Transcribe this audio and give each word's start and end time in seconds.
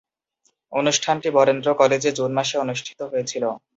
অনুষ্ঠানটি 0.73 1.29
বরেন্দ্র 1.37 1.67
কলেজে 1.73 2.11
জুন 2.17 2.31
মাসে 2.37 2.55
অনুষ্ঠিত 2.57 2.99
হয়েছিলো। 3.11 3.49